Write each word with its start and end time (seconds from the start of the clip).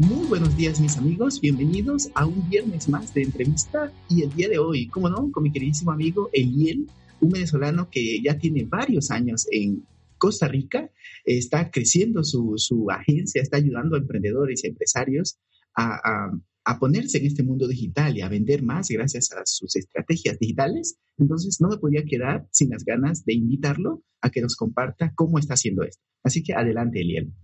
Muy 0.00 0.26
buenos 0.28 0.56
días 0.56 0.80
mis 0.80 0.96
amigos, 0.96 1.42
bienvenidos 1.42 2.08
a 2.14 2.24
un 2.24 2.48
viernes 2.48 2.88
más 2.88 3.12
de 3.12 3.20
entrevista 3.20 3.92
y 4.08 4.22
el 4.22 4.32
día 4.32 4.48
de 4.48 4.58
hoy, 4.58 4.88
como 4.88 5.10
no, 5.10 5.30
con 5.30 5.42
mi 5.42 5.52
queridísimo 5.52 5.92
amigo 5.92 6.30
Eliel, 6.32 6.86
un 7.20 7.28
venezolano 7.28 7.90
que 7.90 8.18
ya 8.22 8.38
tiene 8.38 8.64
varios 8.64 9.10
años 9.10 9.46
en 9.52 9.84
Costa 10.16 10.48
Rica, 10.48 10.90
está 11.26 11.70
creciendo 11.70 12.24
su, 12.24 12.54
su 12.56 12.90
agencia, 12.90 13.42
está 13.42 13.58
ayudando 13.58 13.94
a 13.94 13.98
emprendedores 13.98 14.64
y 14.64 14.68
empresarios 14.68 15.38
a, 15.76 16.30
a, 16.64 16.78
ponerse 16.78 17.18
en 17.18 17.26
este 17.26 17.42
mundo 17.42 17.68
digital 17.68 18.16
y 18.16 18.22
a 18.22 18.30
vender 18.30 18.62
más 18.62 18.88
gracias 18.88 19.30
a 19.32 19.42
sus 19.44 19.76
estrategias 19.76 20.38
digitales. 20.38 20.96
Entonces 21.18 21.60
no 21.60 21.68
me 21.68 21.76
podía 21.76 22.06
quedar 22.06 22.48
sin 22.52 22.70
las 22.70 22.86
ganas 22.86 23.26
de 23.26 23.34
invitarlo 23.34 24.02
a 24.22 24.30
que 24.30 24.40
nos 24.40 24.56
comparta 24.56 25.12
cómo 25.14 25.38
está 25.38 25.54
haciendo 25.54 25.82
esto. 25.82 26.02
Así 26.22 26.42
que 26.42 26.54
adelante, 26.54 27.02
Eliel. 27.02 27.34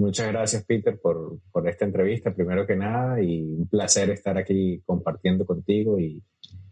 Muchas 0.00 0.28
gracias, 0.28 0.64
Peter, 0.64 0.98
por, 0.98 1.40
por, 1.52 1.68
esta 1.68 1.84
entrevista, 1.84 2.34
primero 2.34 2.66
que 2.66 2.74
nada, 2.74 3.22
y 3.22 3.42
un 3.42 3.68
placer 3.68 4.08
estar 4.08 4.38
aquí 4.38 4.80
compartiendo 4.86 5.44
contigo 5.44 6.00
y, 6.00 6.24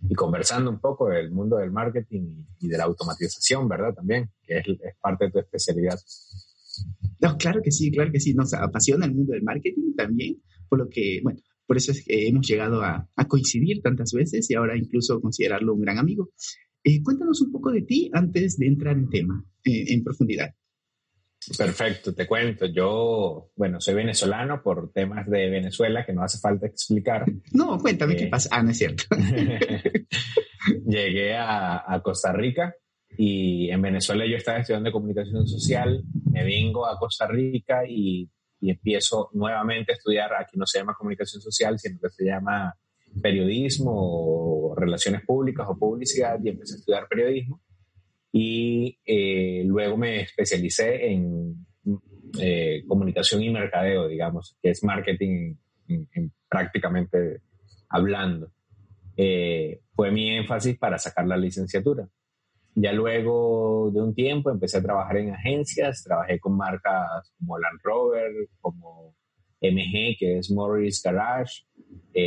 y 0.09 0.15
conversando 0.15 0.71
un 0.71 0.81
poco 0.81 1.11
del 1.11 1.31
mundo 1.31 1.59
del 1.59 1.71
marketing 1.71 2.47
y, 2.59 2.69
de 2.69 2.79
la 2.79 2.85
automatización, 2.85 3.69
¿verdad? 3.69 3.93
También, 3.93 4.31
que 4.43 4.57
es, 4.57 4.67
es, 4.67 4.95
parte 5.03 5.27
de 5.27 5.33
tu 5.33 5.39
especialidad. 5.41 6.01
No, 7.21 7.37
claro 7.37 7.61
que 7.63 7.71
sí, 7.71 7.91
claro 7.91 8.11
que 8.11 8.19
sí. 8.19 8.33
Nos 8.33 8.55
apasiona 8.55 9.05
el 9.05 9.15
mundo 9.15 9.35
del 9.35 9.43
marketing 9.43 9.95
también, 9.95 10.41
por 10.71 10.79
lo 10.79 10.89
que, 10.89 11.21
bueno, 11.23 11.39
por 11.67 11.77
eso 11.77 11.93
es 11.93 12.03
que 12.07 12.29
hemos 12.29 12.49
llegado 12.49 12.81
a, 12.81 13.11
a 13.15 13.29
coincidir 13.29 13.83
tantas 13.83 14.11
veces 14.13 14.51
y 14.51 14.55
ahora 14.55 14.75
incluso 14.75 15.21
considerarlo 15.21 15.75
un 15.75 15.83
gran 15.83 15.99
amigo. 15.99 16.31
Eh, 16.83 17.03
cuéntanos 17.03 17.43
un 17.43 17.53
poco 17.53 17.73
de 17.73 17.83
ti 17.83 18.11
antes 18.15 18.57
de 18.57 18.69
entrar 18.69 18.97
en 18.97 19.11
tema, 19.11 19.45
eh, 19.65 19.93
en 19.93 20.03
profundidad. 20.03 20.55
Perfecto, 21.57 22.15
te 22.15 22.27
cuento. 22.27 22.67
Yo, 22.67 23.51
bueno, 23.57 23.81
soy 23.81 23.95
venezolano 23.95 24.63
por 24.63 24.93
temas 24.93 25.29
de 25.29 25.49
Venezuela 25.49 26.05
que 26.05 26.13
no 26.13 26.23
hace 26.23 26.39
falta 26.39 26.67
explicar. 26.67 27.25
No, 27.53 27.79
cuéntame 27.79 28.17
qué 28.17 28.25
eh, 28.25 28.29
pasa. 28.29 28.49
Ah, 28.53 28.63
no 28.63 28.71
es 28.71 28.79
cierto. 28.79 29.05
Llegué 30.87 31.37
a, 31.37 31.85
a, 31.87 32.03
Costa 32.03 32.33
Rica 32.33 32.75
y 33.17 33.71
en 33.71 33.81
Venezuela 33.81 34.27
yo 34.27 34.37
estaba 34.37 34.59
estudiando 34.59 34.93
comunicación 34.93 35.47
social. 35.47 36.03
Me 36.31 36.45
vengo 36.45 36.87
a 36.87 36.99
Costa 36.99 37.27
Rica 37.27 37.83
y, 37.89 38.29
y 38.61 38.71
empiezo 38.71 39.31
nuevamente 39.33 39.93
a 39.93 39.97
estudiar. 39.97 40.35
Aquí 40.35 40.57
no 40.59 40.67
se 40.67 40.79
llama 40.79 40.97
comunicación 40.99 41.41
social, 41.41 41.79
sino 41.79 41.99
que 42.01 42.11
se 42.11 42.25
llama 42.25 42.75
periodismo 43.23 43.93
o 43.95 44.75
relaciones 44.75 45.23
públicas 45.25 45.67
o 45.69 45.79
publicidad 45.79 46.39
y 46.43 46.51
empecé 46.51 46.75
a 46.75 46.79
estudiar 46.79 47.09
periodismo 47.09 47.61
y 48.33 48.99
eh, 49.07 49.63
luego 49.65 49.97
me 49.97 50.21
especialicé 50.23 51.11
en 51.13 51.67
eh, 52.39 52.83
comunicación 52.87 53.43
y 53.43 53.51
mercadeo, 53.51 54.07
digamos, 54.07 54.57
que 54.63 54.71
es 54.71 54.85
marketing 54.85 55.55
en, 55.89 56.33
prácticamente 56.49 57.41
hablando. 57.89 58.53
Eh, 59.17 59.81
fue 59.95 60.11
mi 60.11 60.31
énfasis 60.31 60.79
para 60.79 60.99
sacar 60.99 61.27
la 61.27 61.37
licenciatura. 61.37 62.09
Ya 62.75 62.93
luego 62.93 63.91
de 63.93 64.01
un 64.01 64.15
tiempo 64.15 64.51
empecé 64.51 64.79
a 64.79 64.83
trabajar 64.83 65.17
en 65.17 65.35
agencias, 65.35 66.05
trabajé 66.05 66.39
con 66.39 66.57
marcas 66.57 67.33
como 67.39 67.59
Land 67.59 67.81
Rover, 67.83 68.31
como 68.61 69.17
MG, 69.61 70.17
que 70.17 70.39
es 70.39 70.51
Morris 70.53 71.03
Garage, 71.03 71.65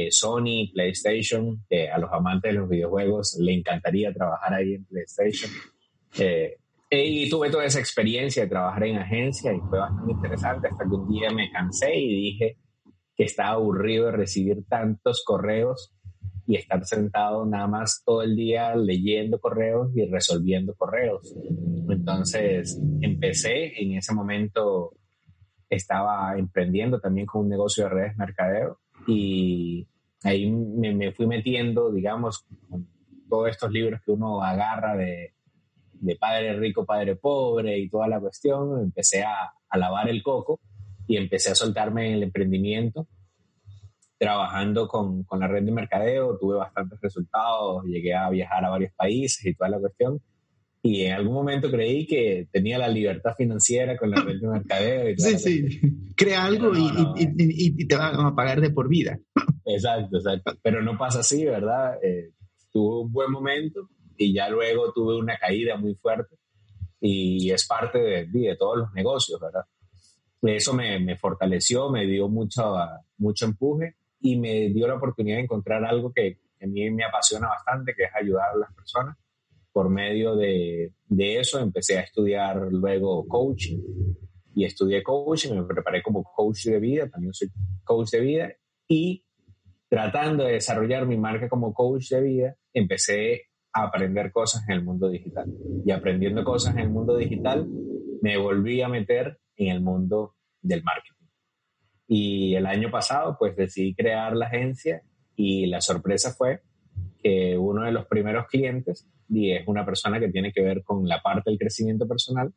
Sony, 0.09 0.71
PlayStation, 0.73 1.63
que 1.69 1.89
a 1.89 1.97
los 1.99 2.11
amantes 2.11 2.51
de 2.51 2.59
los 2.59 2.67
videojuegos 2.67 3.37
le 3.39 3.53
encantaría 3.53 4.11
trabajar 4.13 4.55
ahí 4.55 4.73
en 4.73 4.85
PlayStation. 4.85 5.49
Eh, 6.17 6.57
y 6.93 7.29
tuve 7.29 7.49
toda 7.49 7.63
esa 7.63 7.79
experiencia 7.79 8.43
de 8.43 8.49
trabajar 8.49 8.83
en 8.83 8.97
agencia 8.97 9.53
y 9.53 9.59
fue 9.61 9.79
bastante 9.79 10.11
interesante 10.11 10.67
hasta 10.67 10.83
que 10.83 10.95
un 10.95 11.07
día 11.07 11.31
me 11.31 11.49
cansé 11.49 11.95
y 11.95 12.15
dije 12.15 12.57
que 13.15 13.23
estaba 13.23 13.51
aburrido 13.51 14.07
de 14.07 14.11
recibir 14.11 14.65
tantos 14.67 15.23
correos 15.25 15.93
y 16.45 16.57
estar 16.57 16.83
sentado 16.83 17.45
nada 17.45 17.67
más 17.67 18.03
todo 18.05 18.23
el 18.23 18.35
día 18.35 18.75
leyendo 18.75 19.39
correos 19.39 19.95
y 19.95 20.05
resolviendo 20.05 20.75
correos. 20.75 21.33
Entonces 21.89 22.77
empecé, 22.99 23.81
en 23.81 23.93
ese 23.93 24.13
momento 24.13 24.91
estaba 25.69 26.37
emprendiendo 26.37 26.99
también 26.99 27.25
con 27.25 27.43
un 27.43 27.49
negocio 27.49 27.85
de 27.85 27.89
redes 27.89 28.17
mercadeo 28.17 28.79
y 29.07 29.87
ahí 30.23 30.51
me, 30.51 30.93
me 30.93 31.13
fui 31.13 31.25
metiendo, 31.25 31.89
digamos, 31.89 32.45
con 32.69 32.85
todos 33.29 33.49
estos 33.49 33.71
libros 33.71 34.01
que 34.05 34.11
uno 34.11 34.43
agarra 34.43 34.97
de, 34.97 35.35
de 36.01 36.15
padre 36.15 36.57
rico, 36.57 36.85
padre 36.85 37.15
pobre 37.15 37.77
y 37.77 37.89
toda 37.89 38.07
la 38.07 38.19
cuestión, 38.19 38.81
empecé 38.81 39.23
a, 39.23 39.53
a 39.69 39.77
lavar 39.77 40.09
el 40.09 40.21
coco 40.23 40.59
y 41.07 41.17
empecé 41.17 41.51
a 41.51 41.55
soltarme 41.55 42.07
en 42.07 42.13
el 42.15 42.23
emprendimiento, 42.23 43.07
trabajando 44.17 44.87
con, 44.87 45.23
con, 45.23 45.39
la 45.39 45.47
red 45.47 45.63
de 45.63 45.71
mercadeo, 45.71 46.37
tuve 46.39 46.57
bastantes 46.57 46.99
resultados, 47.01 47.83
llegué 47.85 48.13
a 48.13 48.29
viajar 48.29 48.65
a 48.65 48.69
varios 48.69 48.93
países 48.93 49.45
y 49.45 49.53
toda 49.53 49.69
la 49.69 49.79
cuestión. 49.79 50.19
Y 50.83 51.03
en 51.03 51.13
algún 51.13 51.35
momento 51.35 51.69
creí 51.69 52.07
que 52.07 52.47
tenía 52.51 52.79
la 52.79 52.87
libertad 52.87 53.35
financiera 53.37 53.95
con 53.97 54.09
la 54.09 54.21
red 54.21 54.39
de 54.41 54.47
mercadeo. 54.47 55.09
Y 55.09 55.17
sí, 55.19 55.37
sí, 55.37 55.79
crea 56.15 56.45
algo 56.45 56.75
y, 56.75 56.87
y, 57.17 57.81
y, 57.81 57.87
te 57.87 57.95
van 57.95 58.19
a 58.19 58.35
pagar 58.35 58.61
de 58.61 58.71
por 58.71 58.89
vida. 58.89 59.19
Exacto, 59.65 60.17
exacto. 60.17 60.53
Pero 60.63 60.81
no 60.81 60.97
pasa 60.97 61.19
así, 61.19 61.45
¿verdad? 61.45 61.99
Eh, 62.03 62.31
tuve 62.71 63.03
un 63.03 63.11
buen 63.11 63.31
momento 63.31 63.89
y 64.17 64.33
ya 64.33 64.49
luego 64.49 64.91
tuve 64.93 65.17
una 65.17 65.37
caída 65.37 65.77
muy 65.77 65.95
fuerte 65.95 66.37
y 66.99 67.51
es 67.51 67.65
parte 67.65 67.99
de, 67.99 68.27
de 68.27 68.55
todos 68.57 68.77
los 68.77 68.93
negocios, 68.93 69.39
¿verdad? 69.39 69.65
Eso 70.43 70.73
me, 70.73 70.99
me, 70.99 71.17
fortaleció, 71.17 71.89
me 71.89 72.05
dio 72.05 72.27
mucho, 72.27 72.75
mucho 73.17 73.45
empuje 73.45 73.95
y 74.19 74.37
me 74.37 74.69
dio 74.69 74.87
la 74.87 74.95
oportunidad 74.95 75.37
de 75.37 75.43
encontrar 75.43 75.83
algo 75.83 76.11
que, 76.13 76.39
a 76.61 76.67
mí 76.67 76.89
me 76.91 77.03
apasiona 77.03 77.47
bastante, 77.47 77.93
que 77.95 78.03
es 78.03 78.11
ayudar 78.13 78.51
a 78.53 78.57
las 78.57 78.73
personas. 78.73 79.17
Por 79.71 79.89
medio 79.89 80.35
de, 80.35 80.93
de 81.07 81.39
eso 81.39 81.59
empecé 81.59 81.97
a 81.97 82.01
estudiar 82.01 82.57
luego 82.71 83.25
coaching 83.27 83.79
y 84.53 84.65
estudié 84.65 85.01
coaching, 85.01 85.55
me 85.55 85.63
preparé 85.63 86.03
como 86.03 86.23
coach 86.23 86.65
de 86.65 86.79
vida, 86.79 87.09
también 87.09 87.33
soy 87.33 87.49
coach 87.83 88.09
de 88.11 88.19
vida 88.19 88.53
y 88.87 89.25
tratando 89.89 90.43
de 90.43 90.53
desarrollar 90.53 91.05
mi 91.07 91.17
marca 91.17 91.47
como 91.49 91.73
coach 91.73 92.09
de 92.09 92.21
vida, 92.21 92.55
empecé 92.73 93.50
aprender 93.73 94.31
cosas 94.31 94.63
en 94.67 94.75
el 94.75 94.83
mundo 94.83 95.09
digital. 95.09 95.47
Y 95.85 95.91
aprendiendo 95.91 96.43
cosas 96.43 96.75
en 96.75 96.81
el 96.81 96.89
mundo 96.89 97.15
digital, 97.17 97.67
me 98.21 98.37
volví 98.37 98.81
a 98.81 98.87
meter 98.87 99.39
en 99.55 99.69
el 99.69 99.81
mundo 99.81 100.35
del 100.61 100.83
marketing. 100.83 101.27
Y 102.07 102.55
el 102.55 102.65
año 102.65 102.91
pasado, 102.91 103.37
pues 103.39 103.55
decidí 103.55 103.95
crear 103.95 104.35
la 104.35 104.47
agencia 104.47 105.01
y 105.35 105.67
la 105.67 105.81
sorpresa 105.81 106.33
fue 106.33 106.61
que 107.23 107.57
uno 107.57 107.83
de 107.83 107.91
los 107.91 108.05
primeros 108.05 108.47
clientes 108.47 109.07
y 109.29 109.53
es 109.53 109.63
una 109.67 109.85
persona 109.85 110.19
que 110.19 110.29
tiene 110.29 110.51
que 110.51 110.61
ver 110.61 110.83
con 110.83 111.07
la 111.07 111.21
parte 111.21 111.49
del 111.49 111.59
crecimiento 111.59 112.07
personal 112.07 112.53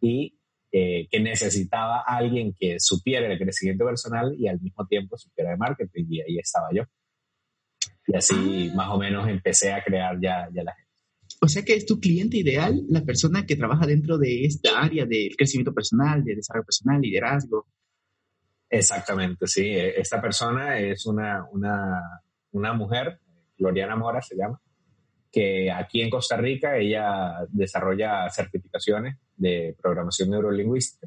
y 0.00 0.38
eh, 0.70 1.08
que 1.10 1.20
necesitaba 1.20 2.02
alguien 2.06 2.54
que 2.58 2.78
supiera 2.78 3.26
el 3.26 3.38
crecimiento 3.38 3.84
personal 3.84 4.34
y 4.38 4.46
al 4.46 4.60
mismo 4.60 4.86
tiempo 4.86 5.16
supiera 5.16 5.50
de 5.50 5.56
marketing 5.56 6.04
y 6.08 6.20
ahí 6.20 6.38
estaba 6.38 6.68
yo. 6.72 6.84
Y 8.06 8.16
así 8.16 8.70
más 8.74 8.88
o 8.90 8.98
menos 8.98 9.28
empecé 9.28 9.72
a 9.72 9.82
crear 9.82 10.18
ya, 10.20 10.48
ya 10.52 10.62
la 10.62 10.74
gente. 10.74 10.86
O 11.40 11.48
sea 11.48 11.64
que 11.64 11.74
es 11.74 11.86
tu 11.86 12.00
cliente 12.00 12.38
ideal, 12.38 12.82
la 12.88 13.02
persona 13.02 13.44
que 13.44 13.56
trabaja 13.56 13.86
dentro 13.86 14.16
de 14.16 14.44
esta 14.44 14.80
área 14.80 15.04
del 15.04 15.36
crecimiento 15.36 15.74
personal, 15.74 16.24
de 16.24 16.36
desarrollo 16.36 16.64
personal, 16.64 17.00
liderazgo. 17.00 17.66
Exactamente, 18.70 19.46
sí. 19.46 19.70
Esta 19.74 20.20
persona 20.20 20.78
es 20.78 21.06
una, 21.06 21.44
una, 21.52 22.00
una 22.52 22.72
mujer, 22.72 23.20
Gloriana 23.58 23.96
Mora 23.96 24.22
se 24.22 24.36
llama, 24.36 24.60
que 25.30 25.70
aquí 25.70 26.00
en 26.00 26.10
Costa 26.10 26.36
Rica 26.36 26.78
ella 26.78 27.46
desarrolla 27.50 28.28
certificaciones 28.30 29.18
de 29.36 29.76
programación 29.80 30.30
neurolingüística 30.30 31.06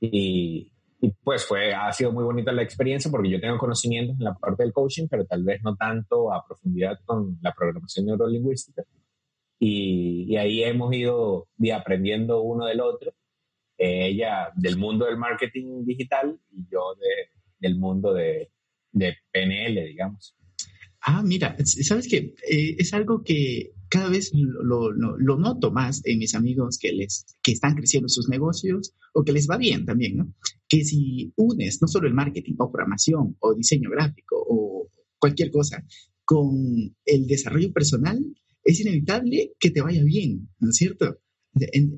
y, 0.00 0.70
y 1.00 1.12
pues 1.22 1.44
fue, 1.44 1.72
ha 1.72 1.92
sido 1.92 2.12
muy 2.12 2.24
bonita 2.24 2.50
la 2.50 2.62
experiencia 2.62 3.10
porque 3.10 3.30
yo 3.30 3.40
tengo 3.40 3.56
conocimientos 3.56 4.16
en 4.18 4.24
la 4.24 4.34
parte 4.34 4.64
del 4.64 4.72
coaching, 4.72 5.06
pero 5.08 5.24
tal 5.26 5.44
vez 5.44 5.62
no 5.62 5.76
tanto 5.76 6.32
a 6.32 6.44
profundidad 6.44 6.98
con 7.04 7.38
la 7.40 7.54
programación 7.54 8.06
neurolingüística. 8.06 8.82
Y, 9.60 10.24
y 10.28 10.36
ahí 10.36 10.64
hemos 10.64 10.92
ido 10.92 11.48
aprendiendo 11.74 12.42
uno 12.42 12.66
del 12.66 12.80
otro. 12.80 13.12
Eh, 13.76 14.08
ella 14.08 14.50
del 14.56 14.76
mundo 14.76 15.06
del 15.06 15.16
marketing 15.16 15.84
digital 15.84 16.40
y 16.50 16.66
yo 16.68 16.96
de, 16.96 17.30
del 17.60 17.78
mundo 17.78 18.12
de, 18.12 18.50
de 18.90 19.16
PNL, 19.30 19.84
digamos. 19.86 20.36
Ah, 21.00 21.22
mira, 21.22 21.56
sabes 21.64 22.08
que 22.08 22.34
eh, 22.50 22.74
es 22.76 22.92
algo 22.92 23.22
que 23.22 23.72
cada 23.88 24.08
vez 24.08 24.30
lo, 24.34 24.92
lo, 24.92 25.38
noto 25.38 25.70
más 25.70 26.02
en 26.04 26.18
mis 26.18 26.34
amigos 26.34 26.78
que, 26.78 26.92
les, 26.92 27.24
que 27.42 27.52
están 27.52 27.74
creciendo 27.74 28.08
sus 28.08 28.28
negocios 28.28 28.94
o 29.14 29.24
que 29.24 29.32
les 29.32 29.48
va 29.48 29.56
bien 29.56 29.84
también, 29.84 30.16
¿no? 30.16 30.34
Que 30.68 30.84
si 30.84 31.32
unes 31.36 31.80
no 31.80 31.88
solo 31.88 32.08
el 32.08 32.14
marketing 32.14 32.54
o 32.58 32.70
programación 32.70 33.36
o 33.40 33.54
diseño 33.54 33.90
gráfico 33.90 34.36
o 34.48 34.90
cualquier 35.18 35.50
cosa 35.50 35.84
con 36.24 36.94
el 37.04 37.26
desarrollo 37.26 37.72
personal, 37.72 38.22
es 38.62 38.80
inevitable 38.80 39.52
que 39.58 39.70
te 39.70 39.80
vaya 39.80 40.02
bien, 40.04 40.50
¿no 40.58 40.70
es 40.70 40.76
cierto? 40.76 41.20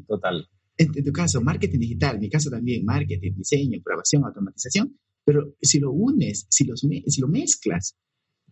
Total. 0.07 0.49
En, 0.77 0.93
tu 0.93 1.13
caso, 1.13 1.43
marketing 1.43 1.81
digital, 1.81 2.15
en 2.15 2.21
mi 2.21 2.31
caso 2.31 2.49
también, 2.49 2.85
marketing, 2.85 3.33
diseño, 3.37 3.81
programación, 3.83 4.25
automatización, 4.25 4.97
pero 5.25 5.55
si 5.61 5.79
lo 5.79 5.93
unes, 5.93 6.47
si, 6.49 6.65
los, 6.65 6.81
si 6.81 7.21
lo 7.21 7.29
mezclas 7.29 7.97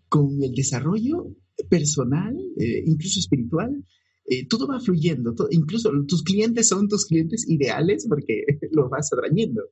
con 0.09 0.43
el 0.43 0.55
desarrollo 0.55 1.27
personal, 1.69 2.37
eh, 2.59 2.83
incluso 2.87 3.21
espiritual, 3.21 3.85
eh, 4.27 4.47
todo 4.47 4.69
va 4.69 4.81
fluyendo, 4.81 5.35
incluso 5.51 5.91
tus 6.07 6.23
clientes 6.23 6.69
son 6.69 6.89
tus 6.89 7.07
clientes 7.07 7.49
ideales 7.49 8.07
porque 8.09 8.45
los 8.73 8.91
vas 8.91 9.11
atrayendo. 9.13 9.63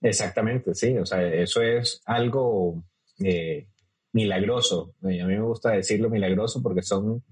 Exactamente, 0.00 0.74
sí, 0.74 0.96
o 0.96 1.04
sea, 1.04 1.26
eso 1.34 1.60
es 1.60 2.00
algo 2.06 2.84
eh, 3.18 3.68
milagroso. 4.12 4.94
A 5.02 5.08
mí 5.08 5.22
me 5.24 5.42
gusta 5.42 5.72
decirlo 5.72 6.08
milagroso 6.08 6.62
porque 6.62 6.82
son, 6.82 7.22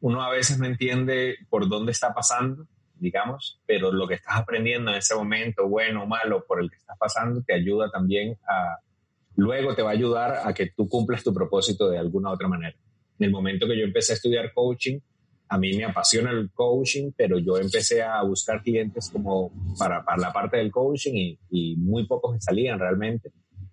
uno 0.00 0.22
a 0.22 0.30
veces 0.30 0.58
no 0.58 0.66
entiende 0.66 1.36
por 1.48 1.68
dónde 1.68 1.92
está 1.92 2.12
pasando, 2.12 2.66
digamos, 2.94 3.60
pero 3.66 3.92
lo 3.92 4.08
que 4.08 4.14
estás 4.14 4.36
aprendiendo 4.38 4.90
en 4.90 4.96
ese 4.96 5.14
momento, 5.14 5.68
bueno 5.68 6.02
o 6.02 6.06
malo, 6.06 6.44
por 6.46 6.60
el 6.60 6.70
que 6.70 6.76
estás 6.76 6.96
pasando, 6.98 7.42
te 7.42 7.54
ayuda 7.54 7.90
también 7.90 8.38
a, 8.48 8.78
luego 9.36 9.74
te 9.74 9.82
va 9.82 9.90
a 9.90 9.94
ayudar 9.94 10.40
a 10.44 10.52
que 10.52 10.70
tú 10.76 10.88
cumplas 10.88 11.22
tu 11.22 11.32
propósito 11.32 11.88
de 11.90 11.98
alguna 11.98 12.30
otra 12.30 12.48
manera. 12.48 12.76
En 13.18 13.26
el 13.26 13.30
momento 13.30 13.66
que 13.66 13.78
yo 13.78 13.84
empecé 13.84 14.12
a 14.12 14.16
estudiar 14.16 14.52
coaching, 14.52 14.98
a 15.48 15.58
mí 15.58 15.76
me 15.76 15.84
apasiona 15.84 16.30
el 16.30 16.50
coaching, 16.52 17.12
pero 17.16 17.38
yo 17.38 17.58
empecé 17.58 18.02
a 18.02 18.22
buscar 18.22 18.62
clientes 18.62 19.10
como 19.10 19.52
para, 19.78 20.04
para 20.04 20.18
la 20.18 20.32
parte 20.32 20.56
del 20.56 20.70
coaching 20.70 21.14
y, 21.14 21.38
y, 21.50 21.76
muy 21.76 22.06
pocos 22.06 22.32
me 22.32 22.40
salían 22.40 22.78
realmente. 22.78 23.30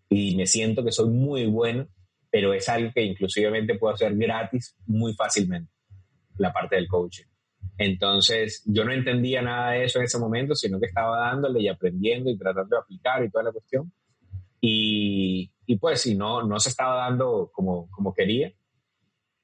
Y 0.10 0.36
me 0.36 0.46
siento 0.46 0.84
que 0.84 0.92
soy 0.92 1.10
muy 1.10 1.46
bueno, 1.46 1.88
pero 2.30 2.54
es 2.54 2.68
algo 2.70 2.92
que 2.94 3.04
inclusivamente 3.04 3.78
puedo 3.78 3.94
hacer 3.94 4.16
gratis 4.16 4.76
muy 4.86 5.14
fácilmente, 5.14 5.72
la 6.38 6.52
parte 6.52 6.76
del 6.76 6.88
coaching. 6.88 7.26
Entonces, 7.78 8.64
yo 8.66 8.84
no 8.84 8.92
entendía 8.92 9.42
nada 9.42 9.72
de 9.72 9.86
eso 9.86 10.00
en 10.00 10.06
ese 10.06 10.20
momento, 10.20 10.54
sino 10.56 10.80
que 10.80 10.88
estaba 10.88 11.20
dándole 11.20 11.62
y 11.62 11.68
aprendiendo 11.68 12.30
y 12.30 12.38
tratando 12.38 12.76
de 12.76 12.82
aplicar 12.82 13.24
y 13.24 13.30
toda 13.32 13.46
la 13.46 13.52
cuestión. 13.52 13.92
Y, 14.60 15.51
y 15.66 15.78
pues, 15.78 16.02
si 16.02 16.16
no, 16.16 16.44
no 16.44 16.60
se 16.60 16.70
estaba 16.70 16.96
dando 16.96 17.50
como, 17.54 17.90
como 17.92 18.14
quería. 18.14 18.52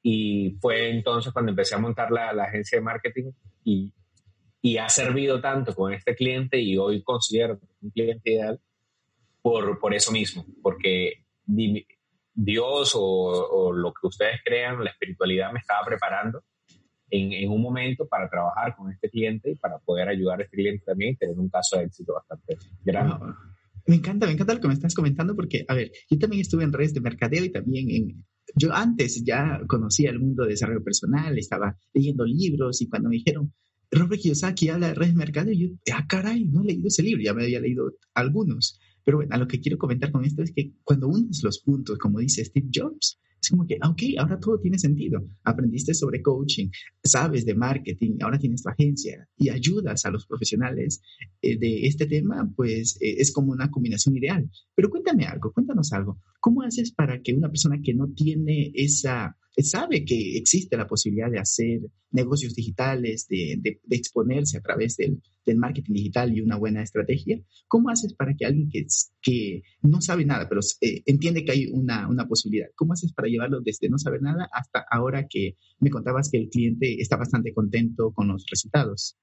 Y 0.02 0.58
fue 0.62 0.90
entonces 0.90 1.34
cuando 1.34 1.52
empecé 1.52 1.76
a 1.76 1.80
montar 1.80 2.12
la, 2.12 2.34
la 2.34 2.46
agencia 2.46 2.78
de 2.78 2.84
marketing 2.84 3.32
y, 3.64 3.94
y, 4.62 4.78
ha 4.78 4.90
servido 4.90 5.42
tanto 5.42 5.76
con 5.76 5.94
este 5.94 6.16
cliente 6.16 6.60
y 6.60 6.78
hoy 6.78 7.04
considero 7.04 7.60
un 7.82 7.90
cliente 7.92 8.32
ideal 8.32 8.60
por, 9.42 9.80
por 9.80 9.94
eso 9.94 10.12
mismo, 10.12 10.46
porque 10.62 11.26
Dios 12.34 12.94
o, 12.96 13.02
o, 13.02 13.74
lo 13.74 13.94
que 13.94 14.08
ustedes 14.08 14.40
crean, 14.44 14.84
la 14.84 14.92
espiritualidad 14.92 15.52
me 15.52 15.60
estaba 15.60 15.86
preparando 15.86 16.44
en, 17.10 17.34
en, 17.34 17.50
un 17.50 17.62
momento 17.62 18.08
para 18.08 18.30
trabajar 18.30 18.76
con 18.76 18.92
este 18.92 19.10
cliente 19.10 19.52
y 19.52 19.56
para 19.56 19.80
poder 19.80 20.10
ayudar 20.10 20.40
a 20.40 20.44
este 20.44 20.58
cliente 20.58 20.86
también 20.86 21.14
y 21.14 21.18
tener 21.18 21.38
un 21.38 21.50
caso 21.50 21.78
de 21.78 21.86
éxito 21.86 22.14
bastante 22.14 22.58
grande. 22.84 23.16
Me 23.88 23.96
encanta, 23.96 24.26
me 24.26 24.34
encanta 24.34 24.54
lo 24.54 24.60
que 24.60 24.68
me 24.68 24.74
estás 24.74 24.94
comentando 24.94 25.36
porque, 25.36 25.66
a 25.68 25.74
ver, 25.74 25.92
yo 26.10 26.20
también 26.20 26.42
estuve 26.42 26.66
en 26.66 26.74
redes 26.74 26.94
de 26.94 27.02
mercadeo 27.02 27.44
y 27.46 27.52
también 27.52 27.90
en... 27.90 28.26
Yo 28.56 28.74
antes 28.74 29.24
ya 29.24 29.62
conocía 29.68 30.10
el 30.10 30.20
mundo 30.20 30.44
de 30.44 30.50
desarrollo 30.50 30.84
personal, 30.84 31.38
estaba 31.38 31.78
leyendo 31.94 32.26
libros 32.26 32.82
y 32.82 32.90
cuando 32.90 33.10
me 33.10 33.16
dijeron, 33.16 33.54
Robert 33.92 34.22
Kiyosaki 34.22 34.70
habla 34.70 34.88
de 34.88 34.94
redes 34.94 35.14
de 35.14 35.18
mercadeo, 35.18 35.54
yo, 35.54 35.68
ah, 35.94 36.06
caray, 36.08 36.46
no 36.46 36.64
he 36.64 36.66
leído 36.66 36.88
ese 36.88 37.04
libro, 37.04 37.24
ya 37.24 37.34
me 37.34 37.44
había 37.44 37.62
leído 37.62 37.94
algunos. 38.14 38.80
Pero 39.06 39.18
bueno, 39.18 39.34
a 39.34 39.38
lo 39.38 39.48
que 39.48 39.62
quiero 39.62 39.78
comentar 39.78 40.12
con 40.12 40.26
esto 40.26 40.44
es 40.44 40.52
que 40.52 40.74
cuando 40.84 41.08
unes 41.08 41.42
los 41.44 41.60
puntos, 41.60 41.98
como 41.98 42.20
dice 42.20 42.44
Steve 42.44 42.68
Jobs, 42.74 43.20
es 43.42 43.50
como 43.50 43.66
que, 43.66 43.78
ah, 43.82 43.90
ok, 43.90 44.02
ahora 44.18 44.40
todo 44.40 44.60
tiene 44.60 44.78
sentido. 44.78 45.24
Aprendiste 45.44 45.94
sobre 45.94 46.22
coaching, 46.22 46.70
sabes 47.04 47.46
de 47.46 47.56
marketing, 47.56 48.18
ahora 48.22 48.40
tienes 48.40 48.64
tu 48.64 48.70
agencia 48.70 49.28
y 49.38 49.50
ayudas 49.50 50.06
a 50.06 50.12
los 50.12 50.26
profesionales 50.26 51.02
eh, 51.42 51.58
de 51.58 51.88
este 51.88 52.06
tema, 52.08 52.52
pues 52.56 52.98
eh, 53.02 53.16
es 53.20 53.32
como 53.32 53.52
una 53.52 53.70
combinación 53.70 54.16
ideal. 54.18 54.50
Pero 54.76 54.90
cuéntame 54.90 55.26
algo, 55.26 55.52
cuéntanos 55.52 55.94
algo. 55.94 56.20
¿Cómo 56.40 56.62
haces 56.64 56.92
para 56.92 57.22
que 57.22 57.34
una 57.34 57.50
persona 57.50 57.80
que 57.82 57.94
no 57.94 58.08
tiene 58.14 58.72
esa 58.74 59.38
sabe 59.64 60.06
que 60.06 60.38
existe 60.38 60.78
la 60.78 60.88
posibilidad 60.88 61.32
de 61.32 61.40
hacer 61.40 61.82
negocios 62.12 62.54
digitales, 62.54 63.28
de, 63.28 63.80
exponerse 63.90 64.58
a 64.58 64.62
través 64.62 64.98
del, 64.98 65.22
marketing 65.56 65.94
digital 65.94 66.36
y 66.36 66.42
una 66.42 66.58
buena 66.58 66.84
estrategia, 66.84 67.40
¿cómo 67.70 67.90
haces 67.90 68.14
para 68.14 68.36
que 68.36 68.46
alguien 68.46 68.70
que, 69.22 69.62
no 69.82 70.02
sabe 70.02 70.26
nada, 70.26 70.50
pero 70.50 70.60
eh, 70.82 71.04
entiende 71.06 71.46
que 71.46 71.54
hay 71.54 71.68
una, 71.68 72.08
una, 72.10 72.28
posibilidad, 72.28 72.68
cómo 72.76 72.94
haces 72.94 73.14
para 73.14 73.30
llevarlo 73.30 73.62
desde 73.62 73.88
no 73.88 73.98
saber 73.98 74.22
nada 74.22 74.50
hasta 74.52 74.86
ahora 74.92 75.26
que 75.30 75.56
me 75.80 75.90
contabas 75.90 76.30
que 76.30 76.38
el 76.38 76.50
cliente 76.50 77.02
está 77.02 77.16
bastante 77.16 77.54
contento 77.54 78.12
con 78.12 78.28
los 78.28 78.46
resultados? 78.52 79.18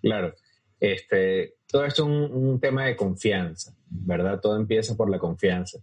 Claro. 0.00 0.34
Este, 0.78 1.56
todo 1.66 1.84
esto 1.84 2.04
es 2.04 2.30
un 2.30 2.60
tema 2.60 2.86
de 2.86 2.96
confianza, 2.96 3.76
¿verdad? 3.90 4.40
Todo 4.40 4.56
empieza 4.56 4.96
por 4.96 5.10
la 5.10 5.18
confianza 5.18 5.80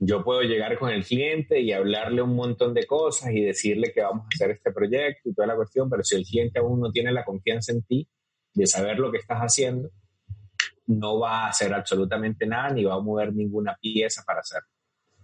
yo 0.00 0.22
puedo 0.22 0.42
llegar 0.42 0.78
con 0.78 0.90
el 0.90 1.04
cliente 1.04 1.60
y 1.60 1.72
hablarle 1.72 2.22
un 2.22 2.36
montón 2.36 2.72
de 2.72 2.86
cosas 2.86 3.32
y 3.32 3.40
decirle 3.40 3.92
que 3.92 4.02
vamos 4.02 4.24
a 4.24 4.28
hacer 4.32 4.50
este 4.52 4.70
proyecto 4.70 5.28
y 5.28 5.34
toda 5.34 5.48
la 5.48 5.56
cuestión, 5.56 5.90
pero 5.90 6.04
si 6.04 6.16
el 6.16 6.24
cliente 6.24 6.60
aún 6.60 6.80
no 6.80 6.90
tiene 6.92 7.12
la 7.12 7.24
confianza 7.24 7.72
en 7.72 7.82
ti 7.82 8.08
de 8.54 8.66
saber 8.66 8.98
lo 8.98 9.10
que 9.10 9.18
estás 9.18 9.38
haciendo, 9.40 9.90
no 10.86 11.18
va 11.18 11.44
a 11.44 11.48
hacer 11.48 11.74
absolutamente 11.74 12.46
nada 12.46 12.70
ni 12.70 12.84
va 12.84 12.94
a 12.94 13.00
mover 13.00 13.34
ninguna 13.34 13.76
pieza 13.80 14.22
para 14.24 14.40
hacerlo. 14.40 14.68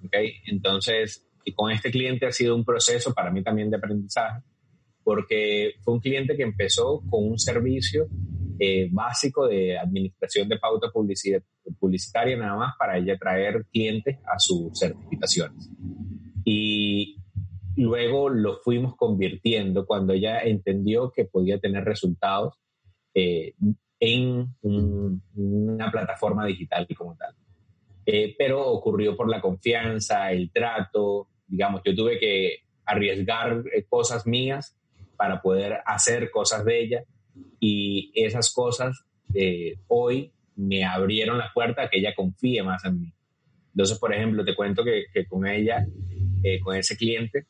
¿okay? 0.04 0.34
Entonces, 0.46 1.26
y 1.44 1.52
con 1.52 1.70
este 1.70 1.90
cliente 1.90 2.26
ha 2.26 2.32
sido 2.32 2.56
un 2.56 2.64
proceso 2.64 3.14
para 3.14 3.30
mí 3.30 3.42
también 3.42 3.70
de 3.70 3.76
aprendizaje, 3.76 4.42
porque 5.04 5.74
fue 5.82 5.94
un 5.94 6.00
cliente 6.00 6.36
que 6.36 6.42
empezó 6.42 7.00
con 7.08 7.24
un 7.24 7.38
servicio 7.38 8.08
eh, 8.58 8.88
básico 8.90 9.46
de 9.46 9.78
administración 9.78 10.48
de 10.48 10.58
pauta 10.58 10.90
publicitaria 11.78 12.36
nada 12.36 12.56
más 12.56 12.74
para 12.78 12.98
ella 12.98 13.16
traer 13.18 13.66
clientes 13.72 14.18
a 14.26 14.38
sus 14.38 14.78
certificaciones. 14.78 15.70
Y 16.44 17.16
luego 17.76 18.28
lo 18.28 18.58
fuimos 18.58 18.96
convirtiendo 18.96 19.86
cuando 19.86 20.12
ella 20.12 20.40
entendió 20.42 21.10
que 21.10 21.24
podía 21.24 21.58
tener 21.58 21.84
resultados 21.84 22.54
eh, 23.14 23.54
en 24.00 24.54
una 24.62 25.90
plataforma 25.90 26.46
digital 26.46 26.86
como 26.96 27.16
tal. 27.16 27.34
Eh, 28.06 28.34
pero 28.36 28.66
ocurrió 28.66 29.16
por 29.16 29.30
la 29.30 29.40
confianza, 29.40 30.30
el 30.30 30.50
trato, 30.50 31.28
digamos, 31.46 31.80
yo 31.84 31.94
tuve 31.94 32.18
que 32.18 32.58
arriesgar 32.84 33.64
cosas 33.88 34.26
mías 34.26 34.76
para 35.16 35.40
poder 35.40 35.78
hacer 35.86 36.30
cosas 36.30 36.64
de 36.64 36.82
ella 36.82 37.04
y 37.60 38.12
esas 38.14 38.52
cosas 38.52 39.04
eh, 39.34 39.76
hoy 39.88 40.32
me 40.56 40.84
abrieron 40.84 41.38
la 41.38 41.50
puerta 41.52 41.82
a 41.82 41.88
que 41.88 41.98
ella 41.98 42.14
confíe 42.14 42.62
más 42.62 42.84
en 42.84 43.00
mí. 43.00 43.12
Entonces, 43.72 43.98
por 43.98 44.14
ejemplo, 44.14 44.44
te 44.44 44.54
cuento 44.54 44.84
que, 44.84 45.26
con 45.26 45.46
ella, 45.46 45.86
eh, 46.42 46.60
con 46.60 46.76
ese 46.76 46.96
cliente, 46.96 47.46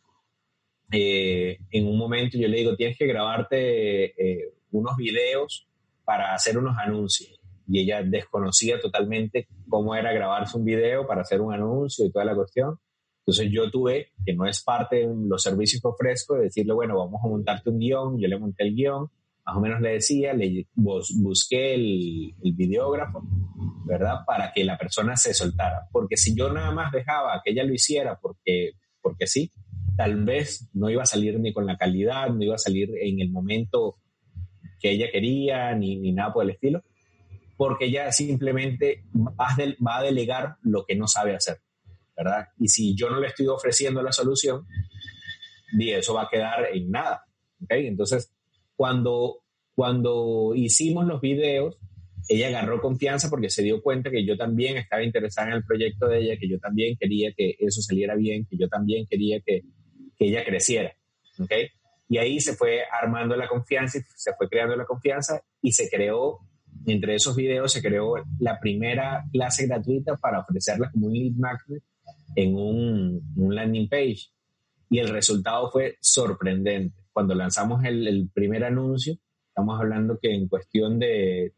eh, 0.91 1.59
en 1.71 1.87
un 1.87 1.99
momento 1.99 2.39
yo 2.39 2.49
le 2.49 2.59
digo, 2.59 2.77
tienes 2.77 2.97
que 2.97 3.07
grabarte 3.07 4.15
unos 4.71 4.97
videos 4.97 5.67
para 6.05 6.35
hacer 6.35 6.59
unos 6.59 6.77
anuncios. 6.79 7.41
Y 7.67 7.81
ella 7.81 8.03
desconocía 8.03 8.81
totalmente 8.81 9.49
cómo 9.69 9.95
era 9.95 10.13
grabarse 10.13 10.57
un 10.59 10.65
video 10.65 11.07
para 11.07 11.23
hacer 11.23 11.41
un 11.41 11.53
anuncio 11.53 12.05
y 12.05 12.13
toda 12.13 12.25
la 12.25 12.35
cuestión. 12.35 12.79
Entonces 13.21 13.49
yo 13.51 13.71
tuve, 13.71 14.13
que 14.25 14.35
no 14.35 14.47
es 14.47 14.63
parte 14.63 14.97
de 14.97 15.09
los 15.27 15.43
servicios 15.43 15.81
que 15.81 15.89
ofrezco, 15.89 16.35
de 16.35 16.45
decirle, 16.45 16.75
bueno, 16.75 16.99
vamos 16.99 17.21
a 17.25 17.29
montarte 17.29 17.71
un 17.71 17.79
guion, 17.79 18.21
yo 18.21 18.29
le 18.29 18.39
monté 18.39 18.65
el 18.65 18.75
guion, 18.75 19.09
más 19.45 19.57
o 19.57 19.61
menos 19.61 19.81
le 19.81 19.91
decía, 19.91 20.33
le 20.33 20.67
busqué 20.75 21.75
el, 21.75 22.35
videógrafo, 22.55 23.23
¿verdad? 23.85 24.21
Para 24.27 24.53
que 24.53 24.65
la 24.65 24.79
persona 24.79 25.17
se 25.17 25.35
soltara. 25.35 25.87
Porque 25.93 26.17
si 26.17 26.35
yo 26.35 26.51
nada 26.53 26.71
más 26.73 26.93
dejaba 26.93 27.41
que 27.45 27.51
ella 27.51 27.65
lo 27.65 27.75
hiciera 27.75 28.19
porque, 28.21 28.73
porque 29.03 29.27
sí, 29.27 29.53
tal 29.97 30.25
vez 30.25 30.71
no 30.73 30.89
iba 30.89 31.03
a 31.03 31.07
salir 31.07 31.39
ni 31.39 31.53
con 31.53 31.67
la 31.67 31.77
calidad, 31.77 32.31
no 32.31 32.43
iba 32.43 32.55
a 32.55 32.59
salir 32.59 32.91
en 33.01 33.21
el 33.21 33.31
momento 33.31 33.97
que 34.81 34.93
ella 34.93 35.07
quería, 35.13 35.75
ni, 35.75 35.97
ni 35.97 36.13
nada 36.13 36.33
por 36.33 36.45
el 36.45 36.51
estilo, 36.51 36.83
porque 37.57 37.87
ella 37.87 38.11
simplemente 38.13 39.05
va, 39.15 39.57
va 39.87 39.99
a 39.99 40.03
delegar 40.03 40.57
lo 40.63 40.87
que 40.87 40.97
no 40.97 41.07
sabe 41.07 41.37
hacer, 41.37 41.61
¿verdad? 42.17 42.49
Y 42.59 42.69
si 42.69 42.97
yo 42.97 43.11
no 43.11 43.21
le 43.21 43.29
estoy 43.29 43.47
ofreciendo 43.49 44.03
la 44.03 44.13
solución, 44.13 44.67
eso 45.79 46.15
va 46.15 46.23
a 46.23 46.29
quedar 46.31 46.69
en 46.73 46.91
nada. 46.91 47.25
Entonces, 47.69 48.34
cuando, 48.77 49.43
cuando 49.75 50.53
hicimos 50.55 51.07
los 51.07 51.21
videos, 51.21 51.79
ella 52.29 52.49
agarró 52.49 52.81
confianza 52.81 53.29
porque 53.29 53.51
se 53.51 53.63
dio 53.63 53.83
cuenta 53.83 54.11
que 54.11 54.25
yo 54.25 54.37
también 54.37 54.77
estaba 54.77 55.03
interesada 55.03 55.49
en 55.49 55.55
el 55.55 55.65
proyecto 55.65 56.09
de 56.09 56.21
ella, 56.21 56.37
que 56.39 56.49
yo 56.49 56.59
también 56.59 56.97
quería 56.99 57.33
que 57.37 57.57
eso 57.59 57.83
saliera 57.83 58.15
bien, 58.15 58.47
que 58.47 58.57
yo 58.57 58.69
también 58.69 59.07
quería 59.07 59.41
que, 59.41 59.63
que 60.17 60.27
ella 60.27 60.45
creciera. 60.45 60.95
¿okay? 61.39 61.69
Y 62.09 62.19
ahí 62.19 62.41
se 62.41 62.55
fue 62.55 62.83
armando 62.91 63.37
la 63.37 63.49
confianza 63.49 63.99
y 63.99 64.03
se 64.17 64.33
fue 64.35 64.49
creando 64.49 64.77
la 64.77 64.85
confianza 64.85 65.41
y 65.61 65.73
se 65.73 65.89
creó, 65.89 66.41
entre 66.87 67.15
esos 67.15 67.37
videos, 67.37 67.73
se 67.73 67.83
creó 67.83 68.15
la 68.41 68.59
primera 68.61 69.25
clase 69.33 69.67
gratuita 69.67 70.17
para 70.17 70.41
ofrecerla 70.41 70.91
como 70.91 71.07
un 71.07 71.15
lead 71.15 71.35
magnet 71.37 71.83
en 72.37 72.55
un, 72.55 73.33
un 73.37 73.55
landing 73.55 73.89
page. 73.89 74.29
Y 74.91 74.99
el 74.99 75.09
resultado 75.09 75.71
fue 75.71 75.97
sorprendente. 76.01 77.04
Cuando 77.15 77.35
lanzamos 77.35 77.83
el, 77.85 78.07
el 78.07 78.29
primer 78.29 78.65
anuncio, 78.65 79.17
estamos 79.49 79.81
hablando 79.81 80.19
que 80.21 80.35
en 80.35 80.49
cuestión 80.49 80.99
de, 80.99 81.55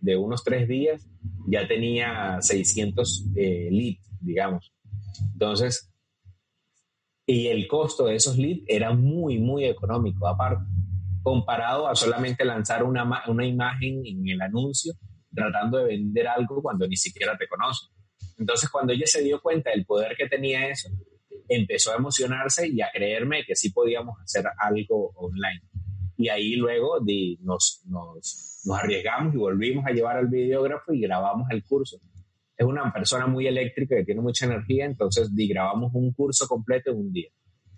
de 0.00 0.16
unos 0.16 0.42
tres 0.42 0.66
días 0.66 1.06
ya 1.46 1.68
tenía 1.68 2.38
600 2.40 3.26
eh, 3.36 3.68
leads, 3.70 4.10
digamos. 4.20 4.72
Entonces, 5.32 5.92
y 7.26 7.48
el 7.48 7.68
costo 7.68 8.06
de 8.06 8.16
esos 8.16 8.38
leads 8.38 8.64
era 8.66 8.94
muy, 8.94 9.38
muy 9.38 9.66
económico, 9.66 10.26
aparte, 10.26 10.64
comparado 11.22 11.88
a 11.88 11.94
solamente 11.94 12.44
lanzar 12.44 12.84
una, 12.84 13.22
una 13.28 13.46
imagen 13.46 14.00
en 14.06 14.28
el 14.28 14.40
anuncio 14.40 14.94
tratando 15.34 15.78
de 15.78 15.84
vender 15.84 16.26
algo 16.28 16.62
cuando 16.62 16.88
ni 16.88 16.96
siquiera 16.96 17.36
te 17.36 17.46
conoce. 17.46 17.88
Entonces, 18.38 18.70
cuando 18.70 18.94
ella 18.94 19.06
se 19.06 19.22
dio 19.22 19.42
cuenta 19.42 19.70
del 19.70 19.84
poder 19.84 20.16
que 20.16 20.26
tenía 20.26 20.68
eso, 20.68 20.88
empezó 21.48 21.92
a 21.92 21.96
emocionarse 21.96 22.68
y 22.68 22.80
a 22.80 22.90
creerme 22.92 23.44
que 23.44 23.56
sí 23.56 23.70
podíamos 23.70 24.20
hacer 24.22 24.44
algo 24.58 25.12
online. 25.16 25.62
Y 26.16 26.28
ahí 26.28 26.56
luego 26.56 26.98
nos, 27.40 27.82
nos, 27.86 28.62
nos 28.64 28.78
arriesgamos 28.78 29.34
y 29.34 29.38
volvimos 29.38 29.84
a 29.86 29.90
llevar 29.90 30.16
al 30.16 30.28
videógrafo 30.28 30.92
y 30.92 31.00
grabamos 31.00 31.46
el 31.50 31.62
curso 31.64 32.00
es 32.56 32.66
una 32.66 32.90
persona 32.92 33.26
muy 33.26 33.46
eléctrica 33.46 33.96
que 33.96 34.04
tiene 34.04 34.20
mucha 34.20 34.46
energía, 34.46 34.86
entonces 34.86 35.30
grabamos 35.34 35.92
un 35.94 36.12
curso 36.12 36.46
completo 36.48 36.90
en 36.90 36.98
un 36.98 37.12
día. 37.12 37.28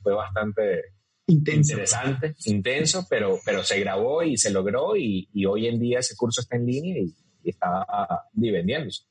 Fue 0.03 0.15
bastante 0.15 0.95
interesante, 1.27 2.35
intenso, 2.47 3.07
pero, 3.11 3.39
pero 3.45 3.65
se 3.65 3.81
grabó 3.81 4.23
y 4.23 4.37
se 4.37 4.51
logró 4.51 4.97
y, 4.97 5.29
hoy 5.47 5.67
en 5.67 5.81
día 5.81 5.99
ese 5.99 6.15
curso 6.17 6.41
está 6.41 6.57
en 6.57 6.67
línea 6.67 6.97
y, 6.99 7.15
está 7.43 7.87
vendiéndose. 8.33 9.05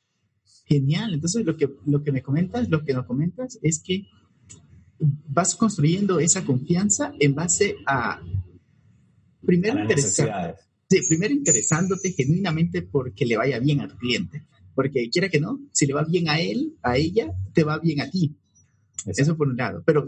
Genial, 0.65 1.13
entonces 1.13 1.45
lo 1.45 1.57
que, 1.57 1.69
lo 1.85 2.03
que 2.03 2.11
me 2.11 2.21
comentas, 2.21 2.69
lo 2.69 2.83
que 2.83 2.93
nos 2.93 3.05
comentas 3.05 3.59
es 3.61 3.81
que 3.83 4.05
vas 4.99 5.55
construyendo 5.55 6.19
esa 6.19 6.43
confianza 6.45 7.13
en 7.19 7.35
base 7.35 7.75
a 7.85 8.21
primero, 9.45 9.87
sí, 10.89 10.97
primero 11.07 11.33
interesándote 11.33 12.11
genuinamente 12.11 12.81
porque 12.81 13.25
le 13.25 13.37
vaya 13.37 13.59
bien 13.59 13.81
a 13.81 13.87
tu 13.87 13.95
cliente 13.97 14.43
porque 14.77 15.09
quiera 15.09 15.27
que 15.27 15.39
no, 15.39 15.59
si 15.71 15.87
le 15.87 15.95
va 15.95 16.03
bien 16.03 16.29
a 16.29 16.39
él, 16.39 16.77
a 16.83 16.97
ella, 16.97 17.33
te 17.51 17.63
va 17.63 17.79
bien 17.79 17.99
a 17.99 18.11
ti. 18.11 18.37
Eso 19.07 19.35
por 19.35 19.47
un 19.47 19.57
lado. 19.57 19.81
Pero 19.83 20.05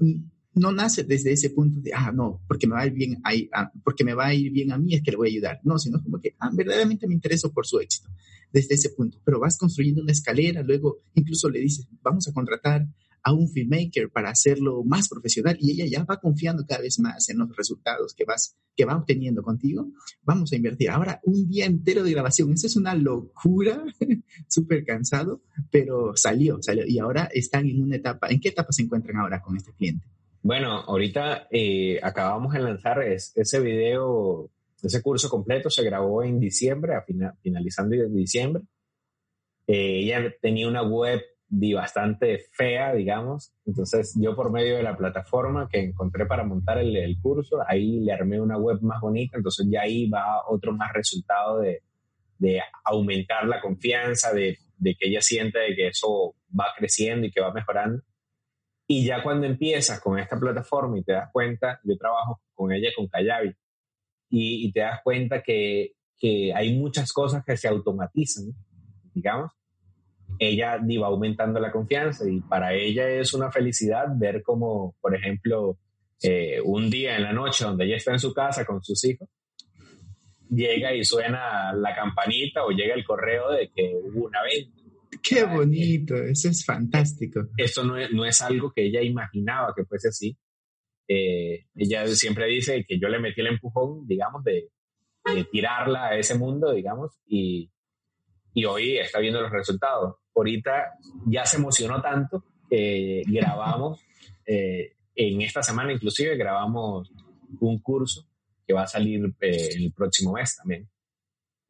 no 0.54 0.72
nace 0.72 1.04
desde 1.04 1.32
ese 1.32 1.50
punto 1.50 1.82
de, 1.82 1.92
ah, 1.92 2.12
no, 2.12 2.44
porque 2.48 2.68
me 2.68 2.76
va 2.76 2.82
a 2.82 2.86
ir 2.86 2.94
bien 2.94 3.20
a, 3.24 3.32
ah, 3.52 3.72
porque 3.84 4.04
me 4.04 4.14
va 4.14 4.28
a 4.28 4.34
ir 4.36 4.52
bien 4.52 4.72
a 4.72 4.78
mí 4.78 4.94
es 4.94 5.02
que 5.02 5.10
le 5.10 5.18
voy 5.18 5.30
a 5.30 5.32
ayudar. 5.32 5.60
No, 5.64 5.80
sino 5.80 6.04
como 6.04 6.20
que, 6.22 6.36
ah, 6.38 6.52
verdaderamente 6.54 7.08
me 7.08 7.16
intereso 7.16 7.52
por 7.52 7.66
su 7.66 7.80
éxito 7.80 8.12
desde 8.54 8.76
ese 8.76 8.92
punto. 8.92 9.20
Pero 9.26 9.40
vas 9.40 9.58
construyendo 9.58 10.04
una 10.04 10.12
escalera, 10.12 10.62
luego 10.62 11.00
incluso 11.16 11.50
le 11.50 11.62
dices, 11.62 11.88
vamos 12.04 12.28
a 12.28 12.32
contratar 12.32 12.86
a 13.24 13.34
un 13.34 13.50
filmmaker 13.50 14.10
para 14.10 14.30
hacerlo 14.30 14.84
más 14.84 15.10
profesional 15.10 15.58
y 15.60 15.72
ella 15.72 15.86
ya 15.86 16.04
va 16.04 16.18
confiando 16.18 16.66
cada 16.66 16.82
vez 16.82 17.00
más 17.00 17.30
en 17.30 17.40
los 17.40 17.56
resultados 17.56 18.14
que 18.14 18.26
vas 18.26 18.56
que 18.80 18.86
va 18.86 18.96
obteniendo 18.96 19.44
contigo, 19.44 19.90
vamos 20.22 20.54
a 20.54 20.56
invertir. 20.56 20.90
Ahora, 20.90 21.20
un 21.26 21.50
día 21.50 21.66
entero 21.66 22.02
de 22.02 22.12
grabación, 22.12 22.54
eso 22.54 22.66
es 22.66 22.78
una 22.78 22.96
locura, 22.96 23.84
súper 24.48 24.86
cansado, 24.86 25.42
pero 25.70 26.16
salió, 26.16 26.62
salió. 26.62 26.86
Y 26.88 26.98
ahora 26.98 27.30
están 27.34 27.68
en 27.68 27.82
una 27.82 27.98
etapa, 27.98 28.30
¿en 28.30 28.40
qué 28.40 28.48
etapa 28.48 28.72
se 28.72 28.84
encuentran 28.84 29.18
ahora 29.18 29.42
con 29.42 29.58
este 29.58 29.74
cliente? 29.74 30.08
Bueno, 30.42 30.80
ahorita 30.80 31.50
eh, 31.52 32.00
acabamos 32.02 32.54
de 32.54 32.60
lanzar 32.60 33.02
ese 33.04 33.60
video, 33.60 34.50
ese 34.82 35.02
curso 35.02 35.30
completo 35.30 35.70
se 35.70 35.84
grabó 35.84 36.24
en 36.24 36.40
diciembre, 36.40 36.96
a 36.96 37.04
finalizando 37.42 37.96
en 37.96 38.16
diciembre. 38.16 38.64
Eh, 39.68 40.04
ella 40.04 40.34
tenía 40.42 40.70
una 40.70 40.84
web 40.84 41.22
di 41.50 41.74
bastante 41.74 42.46
fea, 42.54 42.94
digamos. 42.94 43.52
Entonces 43.66 44.16
yo 44.22 44.36
por 44.36 44.52
medio 44.52 44.78
de 44.78 44.84
la 44.84 44.96
plataforma 44.96 45.68
que 45.68 45.80
encontré 45.80 46.28
para 46.28 46.44
montar 46.44 46.78
el, 46.78 47.18
curso, 47.22 47.58
ahí 47.68 48.00
le 48.00 48.14
armé 48.14 48.40
una 48.40 48.58
web 48.58 48.80
más 48.82 49.02
bonita, 49.02 49.38
entonces 49.38 49.68
ya 49.70 49.82
ahí 49.82 50.08
va 50.08 50.44
otro 50.48 50.74
más 50.74 50.94
resultado 50.94 51.60
de, 51.60 51.82
de 52.38 52.62
aumentar 52.86 53.48
la 53.48 53.60
confianza, 53.60 54.32
de, 54.32 54.60
de, 54.78 54.96
que 54.96 55.10
ella 55.10 55.22
siente 55.22 55.60
que 55.76 55.88
eso 55.88 56.36
va 56.58 56.68
creciendo 56.78 57.26
y 57.26 57.32
que 57.32 57.42
va 57.42 57.52
mejorando. 57.52 58.04
Y 58.88 59.06
ya 59.06 59.24
cuando 59.24 59.48
empiezas 59.48 60.00
con 60.00 60.20
esta 60.20 60.40
plataforma 60.40 61.00
y 61.00 61.04
te 61.04 61.14
das 61.14 61.30
cuenta, 61.32 61.80
yo 61.84 61.98
trabajo 61.98 62.42
con 62.54 62.72
ella 62.72 62.90
con 62.96 63.08
Kayabi, 63.08 63.54
y, 64.32 64.68
y 64.68 64.72
te 64.72 64.82
das 64.82 65.00
cuenta 65.04 65.42
que, 65.42 65.94
que 66.18 66.54
hay 66.54 66.78
muchas 66.78 67.12
cosas 67.12 67.44
que 67.44 67.58
se 67.58 67.68
automatizan, 67.68 68.54
digamos, 69.14 69.52
ella 70.38 70.78
va 70.78 71.08
aumentando 71.08 71.60
la 71.60 71.72
confianza 71.72 72.30
y 72.30 72.42
para 72.42 72.74
ella 72.74 73.10
es 73.10 73.34
una 73.34 73.52
felicidad 73.52 74.06
ver 74.16 74.44
como, 74.44 74.96
por 75.02 75.16
ejemplo, 75.16 75.78
eh, 76.22 76.60
un 76.64 76.90
día 76.90 77.16
en 77.16 77.24
la 77.24 77.34
noche 77.34 77.66
donde 77.66 77.86
ella 77.86 77.98
está 77.98 78.12
en 78.12 78.20
su 78.20 78.34
casa 78.34 78.66
con 78.66 78.84
sus 78.84 79.04
hijos, 79.06 79.28
llega 80.50 80.94
y 80.94 81.04
suena 81.04 81.74
la 81.74 81.96
campanita 81.96 82.66
o 82.66 82.72
llega 82.72 82.96
el 82.96 83.04
correo 83.04 83.52
de 83.52 83.70
que 83.74 83.94
hubo 83.96 84.28
una 84.28 84.40
venta. 84.44 84.78
Qué 85.22 85.44
bonito, 85.44 86.16
eso 86.16 86.50
es 86.50 86.64
fantástico. 86.64 87.48
Esto 87.58 87.84
no 87.84 87.98
es, 87.98 88.12
no 88.12 88.26
es 88.26 88.42
algo 88.42 88.72
que 88.72 88.86
ella 88.86 89.02
imaginaba 89.02 89.74
que 89.76 89.86
fuese 89.86 90.10
así. 90.10 90.38
Eh, 91.08 91.66
ella 91.76 92.08
siempre 92.08 92.46
dice 92.48 92.86
que 92.88 93.00
yo 93.00 93.10
le 93.10 93.20
metí 93.20 93.42
el 93.42 93.48
empujón, 93.48 94.08
digamos, 94.08 94.44
de, 94.44 94.70
de 95.34 95.44
tirarla 95.46 96.10
a 96.10 96.18
ese 96.18 96.38
mundo, 96.38 96.72
digamos, 96.72 97.20
y, 97.26 97.72
y 98.54 98.66
hoy 98.66 98.98
está 98.98 99.20
viendo 99.20 99.42
los 99.42 99.52
resultados. 99.52 100.16
Ahorita 100.36 100.94
ya 101.26 101.46
se 101.46 101.58
emocionó 101.58 102.02
tanto 102.02 102.44
que 102.70 103.24
grabamos, 103.28 104.02
eh, 104.46 104.94
en 105.16 105.42
esta 105.42 105.62
semana 105.62 105.92
inclusive 105.92 106.38
grabamos 106.38 107.12
un 107.60 107.80
curso 107.80 108.26
que 108.66 108.74
va 108.74 108.84
a 108.84 108.88
salir 108.88 109.34
eh, 109.42 109.70
el 109.76 109.92
próximo 109.92 110.34
mes 110.34 110.56
también. 110.56 110.88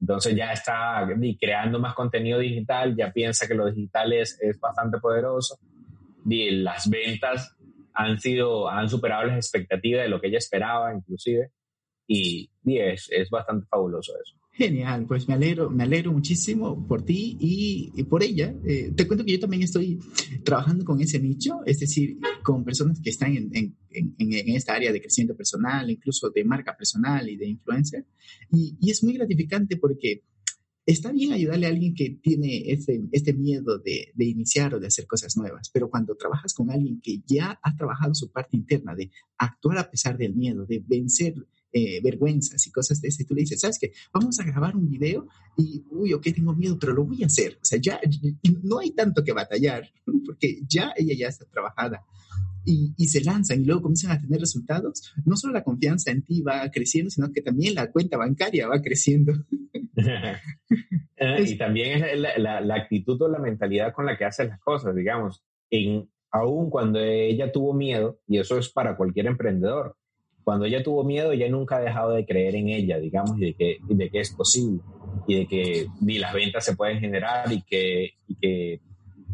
Entonces 0.02 0.36
ya 0.36 0.52
está 0.52 1.08
creando 1.40 1.80
más 1.80 1.94
contenido 1.94 2.40
digital, 2.40 2.96
ya 2.96 3.12
piensa 3.12 3.48
que 3.48 3.56
lo 3.56 3.70
digital 3.70 4.14
es, 4.14 4.38
es 4.42 4.60
bastante 4.60 5.00
poderoso. 5.00 5.60
Y 6.26 6.52
las 6.52 6.90
ventas 6.90 7.56
han 7.94 8.20
sido, 8.20 8.70
han 8.70 8.90
superado 8.90 9.24
las 9.26 9.38
expectativas 9.38 10.04
de 10.04 10.10
lo 10.10 10.22
que 10.22 10.28
ella 10.28 10.38
esperaba 10.38 10.94
inclusive. 10.94 11.52
Y, 12.08 12.50
y 12.64 12.80
es, 12.80 13.08
es 13.12 13.30
bastante 13.30 13.66
fabuloso 13.68 14.14
eso. 14.24 14.36
Genial, 14.60 15.06
pues 15.08 15.26
me 15.26 15.36
alegro, 15.36 15.70
me 15.70 15.84
alegro 15.84 16.12
muchísimo 16.12 16.86
por 16.86 17.06
ti 17.06 17.38
y, 17.40 18.04
por 18.04 18.24
ella. 18.24 18.54
Eh, 18.66 18.92
te 18.94 19.08
cuento 19.08 19.24
que 19.24 19.32
yo 19.32 19.40
también 19.40 19.64
estoy 19.64 20.00
trabajando 20.44 20.84
con 20.84 21.00
ese 21.00 21.18
nicho, 21.18 21.62
es 21.66 21.80
decir, 21.80 22.18
con 22.44 22.66
personas 22.66 23.00
que 23.00 23.10
están 23.10 23.38
en, 23.38 23.50
en, 23.54 23.78
en, 24.20 24.50
esta 24.50 24.74
área 24.74 24.92
de 24.92 25.00
crecimiento 25.00 25.38
personal, 25.38 25.90
incluso 25.90 26.30
de 26.30 26.44
marca 26.44 26.76
personal 26.76 27.30
y 27.30 27.38
de 27.38 27.48
influencer. 27.48 28.06
Y, 28.52 28.76
y, 28.82 28.92
es 28.92 29.02
muy 29.02 29.14
gratificante 29.14 29.78
porque 29.78 30.26
está 30.86 31.14
bien 31.14 31.32
ayudarle 31.32 31.66
a 31.66 31.70
alguien 31.70 31.96
que 31.96 32.20
tiene 32.22 32.70
este, 32.70 33.02
este 33.14 33.32
miedo 33.32 33.78
de, 33.78 34.12
de 34.14 34.26
iniciar 34.26 34.76
o 34.76 34.82
de 34.82 34.88
hacer 34.88 35.08
cosas 35.08 35.38
nuevas, 35.38 35.70
pero 35.74 35.90
cuando 35.90 36.16
trabajas 36.16 36.54
con 36.54 36.70
alguien 36.70 37.00
que 37.00 37.22
ya 37.26 37.58
ha 37.64 37.78
trabajado 37.78 38.14
su 38.14 38.30
parte 38.30 38.58
interna 38.58 38.94
de 38.94 39.10
actuar 39.38 39.78
a 39.78 39.90
pesar 39.90 40.18
del 40.18 40.36
miedo, 40.36 40.66
de 40.66 40.84
vencer 40.86 41.36
eh, 41.72 42.02
vergüenzas 42.02 42.66
y 42.66 42.72
cosas 42.72 43.02
de 43.02 43.10
ese. 43.10 43.26
Tú 43.26 43.36
le 43.36 43.42
dices, 43.42 43.62
¿sabes 43.62 43.78
qué? 43.80 43.92
Vamos 44.14 44.40
a 44.40 44.44
grabar 44.44 44.76
un 44.76 44.90
video 44.90 45.28
y, 45.58 45.84
uy, 45.90 46.14
ok, 46.14 46.28
tengo 46.34 46.56
miedo, 46.56 46.78
pero 46.80 46.94
lo 46.94 47.06
voy 47.06 47.24
a 47.24 47.28
hacer. 47.28 47.58
O 47.62 47.66
sea, 47.66 47.80
ya 47.80 48.00
no 48.64 48.80
hay 48.80 48.92
tanto 48.92 49.24
que 49.24 49.34
batallar, 49.34 49.90
porque 50.26 50.62
ya 50.68 50.94
ella 50.96 51.16
ya 51.18 51.28
está 51.28 51.46
trabajada. 51.46 52.04
Y, 52.66 52.94
y, 52.98 53.08
se 53.08 53.24
lanzan 53.24 53.62
y 53.62 53.66
luego 53.66 53.84
comienzan 53.84 54.12
a 54.12 54.22
tener 54.22 54.40
resultados, 54.40 55.14
no 55.26 55.38
solo 55.38 55.54
la 55.54 55.64
confianza 55.64 56.12
en 56.12 56.24
ti 56.24 56.42
va 56.42 56.70
creciendo, 56.70 57.10
sino 57.10 57.32
que 57.32 57.42
también 57.42 57.74
la 57.74 57.90
cuenta 57.90 58.18
bancaria 58.18 58.68
va 58.68 58.82
creciendo. 58.82 59.34
Eh, 61.22 61.44
y 61.46 61.58
también 61.58 62.02
es 62.02 62.18
la, 62.18 62.62
la, 62.62 62.76
actitud 62.76 63.22
o 63.22 63.28
la 63.28 63.40
mentalidad 63.40 63.92
con 63.92 64.06
la 64.06 64.18
que 64.18 64.24
haces 64.24 64.48
las 64.48 64.60
cosas, 64.62 64.96
digamos, 64.96 65.44
en, 65.70 66.10
aún 66.32 66.70
cuando 66.70 67.00
ella 67.00 67.52
tuvo 67.52 67.74
miedo, 67.74 68.22
y 68.26 68.38
eso 68.40 68.58
es 68.58 68.70
para 68.70 68.96
cualquier 68.96 69.28
emprendedor, 69.28 69.98
cuando 70.50 70.66
ella 70.66 70.82
tuvo 70.82 71.04
miedo, 71.04 71.32
ella 71.32 71.48
nunca 71.48 71.78
ha 71.78 71.82
dejado 71.82 72.10
de 72.10 72.26
creer 72.26 72.56
en 72.56 72.70
ella, 72.70 72.98
digamos, 72.98 73.38
y 73.38 73.42
de 73.42 73.54
que, 73.54 73.78
de 73.88 74.10
que 74.10 74.20
es 74.20 74.34
posible, 74.34 74.82
y 75.28 75.36
de 75.36 75.46
que 75.46 75.86
ni 76.02 76.18
las 76.18 76.34
ventas 76.34 76.66
se 76.66 76.76
pueden 76.76 77.00
generar 77.00 77.54
y 77.54 77.62
que, 77.62 78.16
y 78.28 78.34
que 78.34 78.80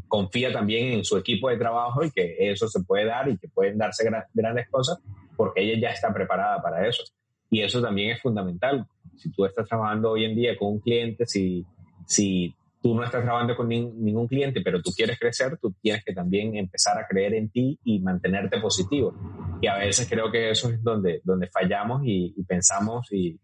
confía 0.09 0.51
también 0.51 0.91
en 0.91 1.05
su 1.05 1.15
equipo 1.15 1.47
de 1.47 1.55
trabajo 1.55 2.03
y 2.03 2.11
que 2.11 2.35
eso 2.37 2.67
se 2.67 2.83
puede 2.83 3.05
dar 3.05 3.29
y 3.29 3.37
que 3.37 3.47
pueden 3.47 3.77
darse 3.77 4.03
grandes 4.33 4.67
cosas 4.69 4.99
porque 5.37 5.61
ella 5.61 5.87
ya 5.87 5.93
está 5.93 6.13
preparada 6.13 6.61
para 6.61 6.85
eso. 6.85 7.05
Y 7.49 7.61
eso 7.61 7.81
también 7.81 8.11
es 8.11 8.21
fundamental. 8.21 8.85
Si 9.15 9.31
tú 9.31 9.45
estás 9.45 9.69
trabajando 9.69 10.11
hoy 10.11 10.25
en 10.25 10.35
día 10.35 10.57
con 10.57 10.73
un 10.73 10.79
cliente, 10.81 11.25
si, 11.25 11.65
si 12.05 12.53
tú 12.85 12.93
no 12.93 13.03
estás 13.03 13.23
trabajando 13.23 13.55
con 13.55 13.67
ningún 13.67 14.27
cliente, 14.27 14.61
pero 14.61 14.79
tú 14.79 14.91
quieres 14.95 15.17
crecer, 15.17 15.57
tú 15.59 15.73
tienes 15.81 16.05
que 16.05 16.13
también 16.13 16.55
empezar 16.55 16.95
a 16.99 17.07
creer 17.07 17.33
en 17.33 17.49
ti 17.49 17.79
y 17.83 17.99
mantenerte 17.99 18.61
positivo. 18.61 19.11
Y 19.59 19.65
a 19.65 19.77
veces 19.77 20.07
creo 20.07 20.31
que 20.31 20.51
eso 20.51 20.69
es 20.69 20.83
donde, 20.83 21.19
donde 21.23 21.47
fallamos 21.47 22.03
y, 22.05 22.35
pensamos 22.47 23.07
y, 23.11 23.39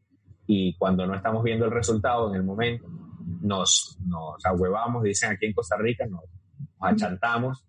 y, 0.45 0.75
cuando 0.77 1.07
no 1.07 1.15
estamos 1.15 1.43
viendo 1.43 1.65
el 1.65 1.71
resultado 1.71 2.29
en 2.29 2.35
el 2.35 2.43
momento, 2.43 2.85
nos, 3.41 3.97
nos 4.05 4.45
ahuevamos, 4.45 5.01
dicen 5.01 5.31
aquí 5.31 5.47
en 5.47 5.53
Costa 5.53 5.75
Rica, 5.75 6.05
nos, 6.05 6.21
achantamos, 6.79 7.65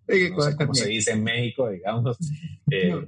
como 0.59 0.75
se 0.75 0.89
dice 0.89 1.13
en 1.13 1.25
México, 1.25 1.71
digamos, 1.71 2.19
eh, 2.71 3.03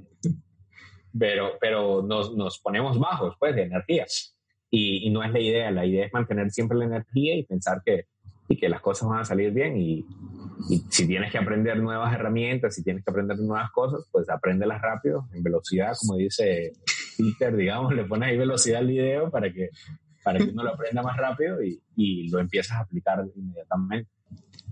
pero, 1.15 1.51
pero 1.61 2.01
nos, 2.01 2.35
nos, 2.35 2.57
ponemos 2.61 2.97
bajos, 2.97 3.35
pues, 3.37 3.55
de 3.55 3.61
energía. 3.61 4.07
Y, 4.71 5.07
y, 5.07 5.11
no 5.11 5.23
es 5.23 5.31
la 5.31 5.39
idea, 5.39 5.69
la 5.69 5.85
idea 5.85 6.07
es 6.07 6.13
mantener 6.13 6.49
siempre 6.49 6.79
la 6.79 6.85
energía 6.85 7.35
y 7.35 7.43
pensar 7.43 7.83
que, 7.85 8.07
y 8.47 8.57
que 8.57 8.69
las 8.69 8.81
cosas 8.81 9.09
van 9.09 9.19
a 9.19 9.25
salir 9.25 9.51
bien 9.51 9.77
y, 9.77 10.05
si 10.89 11.05
tienes 11.05 11.31
que 11.31 11.37
aprender 11.37 11.77
nuevas 11.77 12.13
herramientas, 12.13 12.73
si 12.73 12.83
tienes 12.83 13.03
que 13.03 13.11
aprender 13.11 13.37
nuevas 13.37 13.69
cosas, 13.71 14.07
pues 14.11 14.29
apréndelas 14.29 14.81
rápido, 14.81 15.27
en 15.33 15.43
velocidad, 15.43 15.93
como 15.99 16.17
dice 16.17 16.71
Peter, 17.17 17.55
digamos, 17.55 17.93
le 17.93 18.05
pones 18.05 18.29
ahí 18.29 18.37
velocidad 18.37 18.79
al 18.79 18.87
video 18.87 19.29
para 19.29 19.51
que, 19.51 19.69
para 20.23 20.39
que 20.39 20.45
uno 20.45 20.63
lo 20.63 20.73
aprenda 20.73 21.03
más 21.03 21.17
rápido 21.17 21.61
y, 21.61 21.79
y 21.95 22.29
lo 22.29 22.39
empiezas 22.39 22.77
a 22.77 22.81
aplicar 22.81 23.23
inmediatamente. 23.35 24.09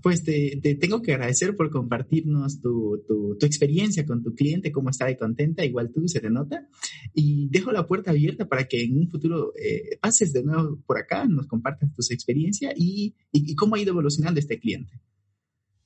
Pues 0.04 0.22
te, 0.22 0.60
te, 0.62 0.74
tengo 0.74 1.00
que 1.00 1.14
agradecer 1.14 1.56
por 1.56 1.70
compartirnos 1.70 2.60
tu, 2.60 3.02
tu, 3.08 3.38
tu, 3.38 3.46
experiencia 3.46 4.04
con 4.04 4.22
tu 4.22 4.34
cliente, 4.34 4.70
cómo 4.70 4.90
está 4.90 5.06
de 5.06 5.16
contenta, 5.16 5.64
igual 5.64 5.90
tú 5.94 6.06
se 6.08 6.20
te 6.20 6.28
nota. 6.28 6.68
Y 7.14 7.48
dejo 7.48 7.72
la 7.72 7.86
puerta 7.86 8.10
abierta 8.10 8.46
para 8.46 8.64
que 8.64 8.82
en 8.82 8.98
un 8.98 9.08
futuro 9.08 9.54
eh, 9.56 9.96
pases 10.02 10.34
de 10.34 10.42
nuevo 10.42 10.78
por 10.86 10.98
acá, 10.98 11.24
nos 11.24 11.46
compartas 11.46 11.88
tu 11.94 12.02
experiencia 12.12 12.74
y, 12.76 13.14
y, 13.32 13.54
cómo 13.54 13.76
ha 13.76 13.80
ido 13.80 13.92
evolucionando 13.92 14.38
este 14.38 14.60
cliente. 14.60 14.92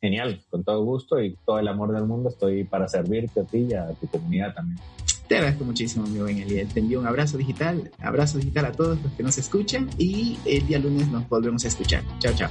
Genial, 0.00 0.42
con 0.50 0.64
todo 0.64 0.84
gusto 0.84 1.22
y 1.22 1.36
todo 1.46 1.60
el 1.60 1.68
amor 1.68 1.92
del 1.94 2.04
mundo 2.04 2.28
estoy 2.30 2.64
para 2.64 2.88
servirte 2.88 3.38
a 3.38 3.44
ti 3.44 3.68
y 3.70 3.74
a 3.74 3.92
tu 3.92 4.08
comunidad 4.08 4.52
también. 4.52 4.80
Te 5.28 5.36
agradezco 5.36 5.64
muchísimo, 5.64 6.06
amigo 6.06 6.24
Beneliel. 6.24 6.66
Te 6.66 6.80
envío 6.80 6.98
un 6.98 7.06
abrazo 7.06 7.38
digital, 7.38 7.92
abrazo 7.98 8.38
digital 8.38 8.64
a 8.64 8.72
todos 8.72 9.00
los 9.00 9.12
que 9.12 9.22
nos 9.22 9.38
escuchan 9.38 9.88
y 9.96 10.38
el 10.44 10.66
día 10.66 10.80
lunes 10.80 11.06
nos 11.08 11.28
volvemos 11.28 11.64
a 11.64 11.68
escuchar. 11.68 12.02
Chao, 12.18 12.34
chao. 12.34 12.50